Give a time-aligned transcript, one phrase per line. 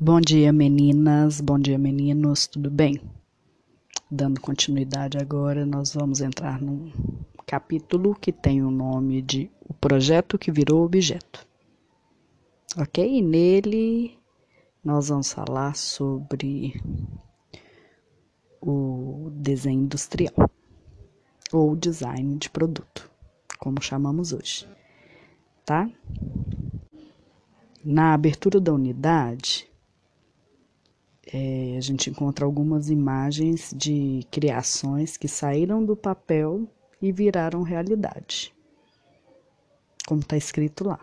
[0.00, 1.40] Bom dia, meninas.
[1.40, 2.46] Bom dia, meninos.
[2.46, 3.00] Tudo bem?
[4.08, 6.92] Dando continuidade agora, nós vamos entrar num
[7.44, 11.44] capítulo que tem o nome de O Projeto que Virou Objeto.
[12.78, 13.04] Ok?
[13.04, 14.16] E nele
[14.84, 16.80] nós vamos falar sobre
[18.60, 20.48] o desenho industrial
[21.52, 23.10] ou design de produto,
[23.58, 24.64] como chamamos hoje,
[25.66, 25.90] tá?
[27.84, 29.67] Na abertura da unidade,
[31.32, 36.66] é, a gente encontra algumas imagens de criações que saíram do papel
[37.00, 38.54] e viraram realidade,
[40.06, 41.00] como está escrito lá.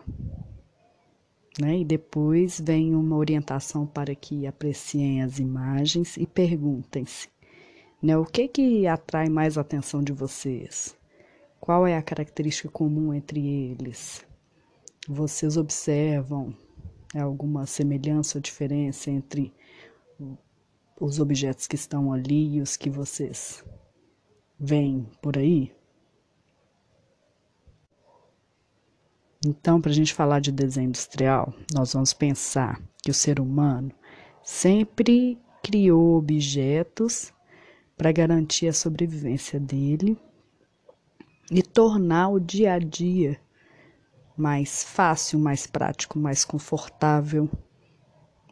[1.60, 1.78] Né?
[1.78, 7.28] E depois vem uma orientação para que apreciem as imagens e perguntem-se
[8.02, 10.94] né, o que, que atrai mais a atenção de vocês?
[11.58, 14.24] Qual é a característica comum entre eles?
[15.08, 16.54] Vocês observam
[17.14, 19.52] alguma semelhança ou diferença entre
[21.00, 23.64] os objetos que estão ali e os que vocês
[24.58, 25.74] veem por aí?
[29.44, 33.92] Então, para a gente falar de desenho industrial, nós vamos pensar que o ser humano
[34.42, 37.32] sempre criou objetos
[37.96, 40.18] para garantir a sobrevivência dele
[41.50, 43.40] e tornar o dia a dia
[44.36, 47.48] mais fácil, mais prático, mais confortável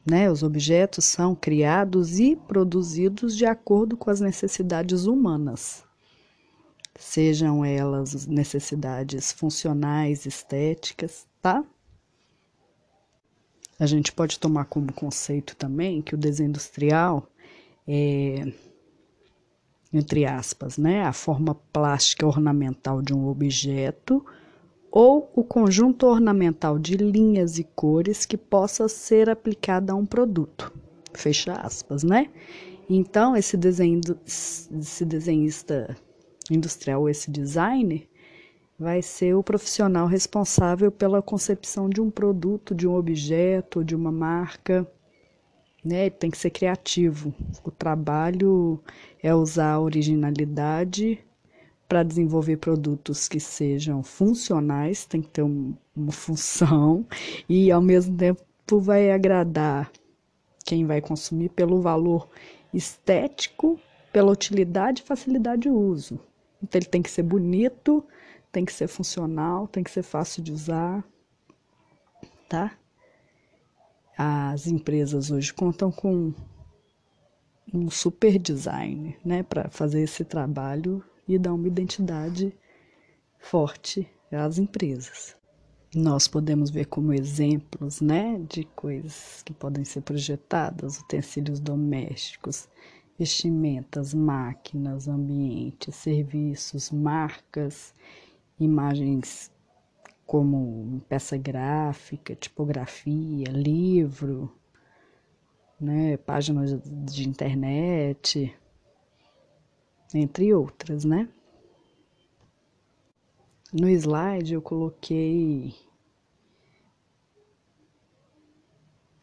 [0.04, 0.30] né?
[0.30, 5.84] Os objetos são criados e produzidos de acordo com as necessidades humanas,
[6.96, 11.64] sejam elas necessidades funcionais, estéticas, tá?
[13.78, 17.28] A gente pode tomar como conceito também que o desenho industrial
[17.86, 18.52] é,
[19.92, 24.24] entre aspas, né, a forma plástica ornamental de um objeto
[24.96, 30.72] ou o conjunto ornamental de linhas e cores que possa ser aplicada a um produto.
[31.12, 32.30] Fecha aspas, né?
[32.88, 35.96] Então, esse, desenho, esse desenhista
[36.48, 38.06] industrial, esse designer,
[38.78, 44.12] vai ser o profissional responsável pela concepção de um produto, de um objeto, de uma
[44.12, 44.88] marca.
[45.84, 46.08] Né?
[46.08, 47.34] Tem que ser criativo.
[47.64, 48.80] O trabalho
[49.20, 51.23] é usar a originalidade
[51.94, 57.06] para desenvolver produtos que sejam funcionais, tem que ter um, uma função
[57.48, 59.92] e ao mesmo tempo vai agradar
[60.64, 62.28] quem vai consumir pelo valor
[62.72, 63.78] estético,
[64.12, 66.18] pela utilidade e facilidade de uso.
[66.60, 68.04] Então ele tem que ser bonito,
[68.50, 71.04] tem que ser funcional, tem que ser fácil de usar,
[72.48, 72.76] tá?
[74.18, 76.34] As empresas hoje contam com
[77.72, 82.54] um super design, né, para fazer esse trabalho e dar uma identidade
[83.38, 85.36] forte às empresas.
[85.94, 92.68] Nós podemos ver como exemplos né, de coisas que podem ser projetadas, utensílios domésticos,
[93.16, 97.94] vestimentas, máquinas, ambientes, serviços, marcas,
[98.58, 99.52] imagens
[100.26, 104.52] como peça gráfica, tipografia, livro,
[105.80, 108.52] né, páginas de internet,
[110.14, 111.28] entre outras, né?
[113.72, 115.74] No slide eu coloquei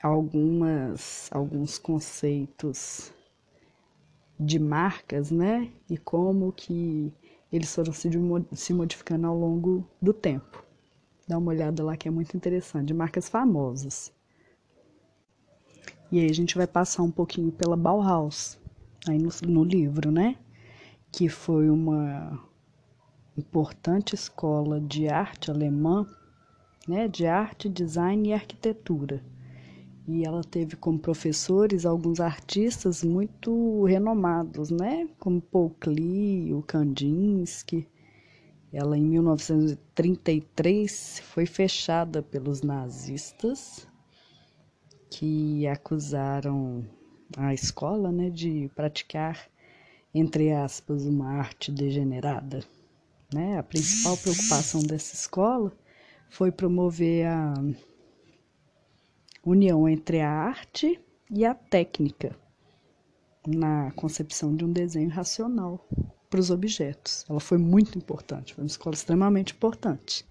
[0.01, 3.13] algumas alguns conceitos
[4.39, 5.71] de marcas, né?
[5.89, 7.13] E como que
[7.51, 8.09] eles foram se,
[8.53, 10.65] se modificando ao longo do tempo.
[11.27, 14.11] Dá uma olhada lá que é muito interessante, de marcas famosas.
[16.11, 18.59] E aí a gente vai passar um pouquinho pela Bauhaus,
[19.07, 20.37] aí no, no livro, né?
[21.11, 22.39] Que foi uma
[23.37, 26.07] importante escola de arte alemã,
[26.87, 29.21] né, de arte, design e arquitetura.
[30.07, 37.87] E ela teve como professores alguns artistas muito renomados, né, como Paul Klee, Kandinsky.
[38.73, 43.85] Ela em 1933 foi fechada pelos nazistas
[45.09, 46.85] que acusaram
[47.37, 49.49] a escola, né, de praticar
[50.13, 52.63] entre aspas, uma arte degenerada.
[53.33, 53.57] Né?
[53.57, 55.71] A principal preocupação dessa escola
[56.29, 57.53] foi promover a
[59.45, 60.99] união entre a arte
[61.29, 62.35] e a técnica
[63.47, 65.87] na concepção de um desenho racional
[66.29, 67.25] para os objetos.
[67.29, 70.25] Ela foi muito importante, foi uma escola extremamente importante.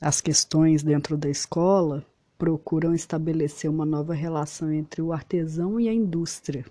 [0.00, 2.04] As questões dentro da escola
[2.38, 6.64] procuram estabelecer uma nova relação entre o artesão e a indústria.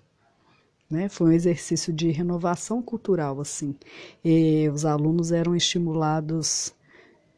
[0.89, 1.09] Né?
[1.09, 3.75] Foi um exercício de renovação cultural, assim.
[4.23, 6.73] E os alunos eram estimulados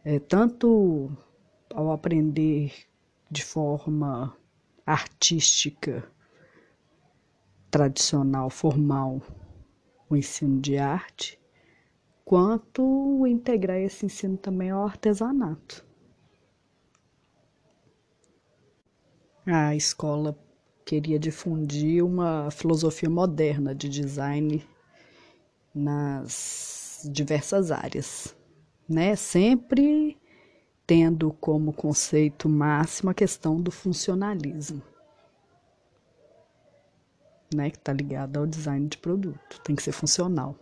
[0.04, 1.10] é, tanto
[1.74, 2.74] ao aprender
[3.30, 4.36] de forma
[4.86, 6.10] artística,
[7.70, 9.22] tradicional, formal,
[10.10, 11.40] o ensino de arte,
[12.24, 15.87] quanto integrar esse ensino também ao artesanato.
[19.50, 20.38] A escola
[20.84, 24.62] queria difundir uma filosofia moderna de design
[25.74, 28.36] nas diversas áreas,
[28.90, 29.16] né?
[29.16, 30.18] Sempre
[30.86, 34.82] tendo como conceito máximo a questão do funcionalismo,
[37.56, 37.70] né?
[37.70, 40.58] Que está ligado ao design de produto, tem que ser funcional.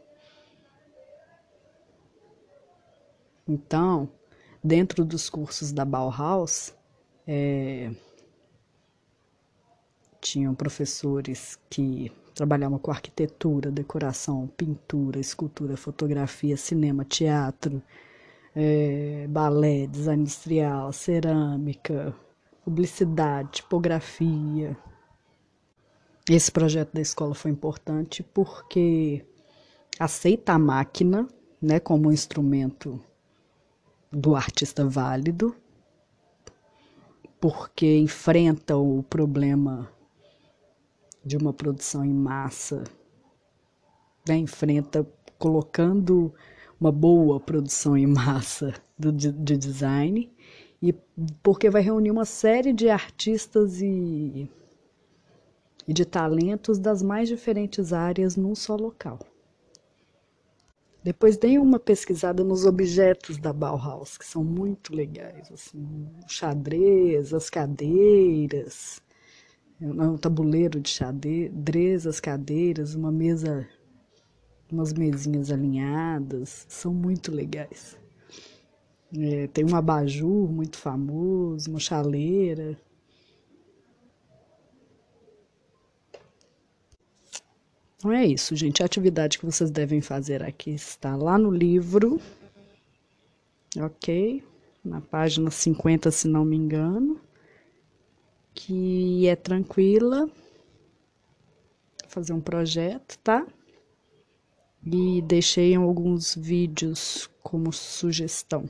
[3.48, 4.08] Então,
[4.64, 6.72] dentro dos cursos da Bauhaus,
[7.26, 7.92] é,
[10.26, 17.80] tinham professores que trabalhavam com arquitetura, decoração, pintura, escultura, fotografia, cinema, teatro,
[18.56, 22.12] é, balé, design industrial, cerâmica,
[22.64, 24.76] publicidade, tipografia.
[26.28, 29.24] Esse projeto da escola foi importante porque
[30.00, 31.28] aceita a máquina
[31.62, 33.00] né, como um instrumento
[34.12, 35.56] do artista válido,
[37.40, 39.95] porque enfrenta o problema
[41.26, 42.84] de uma produção em massa,
[44.28, 45.06] né, enfrenta
[45.40, 46.34] colocando
[46.80, 50.32] uma boa produção em massa do, de, de design,
[50.82, 50.94] e
[51.42, 54.50] porque vai reunir uma série de artistas e,
[55.88, 59.20] e de talentos das mais diferentes áreas num só local.
[61.04, 67.32] Depois dei uma pesquisada nos objetos da Bauhaus, que são muito legais, assim, o xadrez,
[67.32, 69.02] as cadeiras,
[69.82, 73.68] um tabuleiro de xadrez, as cadeiras, uma mesa,
[74.72, 77.98] umas mesinhas alinhadas, são muito legais.
[79.18, 82.78] É, tem um abajur muito famoso, uma chaleira.
[87.98, 88.82] Então é isso, gente.
[88.82, 92.20] A atividade que vocês devem fazer aqui está lá no livro,
[93.78, 94.44] ok?
[94.84, 97.20] Na página 50, se não me engano
[98.56, 100.30] que é tranquila.
[102.08, 103.46] Fazer um projeto, tá?
[104.84, 108.70] E deixei alguns vídeos como sugestão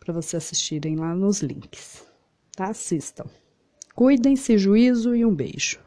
[0.00, 2.04] para vocês assistirem lá nos links,
[2.56, 2.68] tá?
[2.68, 3.26] Assistam.
[3.94, 5.85] Cuidem-se, juízo e um beijo.